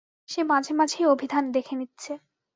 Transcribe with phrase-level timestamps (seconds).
[0.29, 2.11] সে মাঝেমাঝেই অভিধান দেখে নিচ্ছে।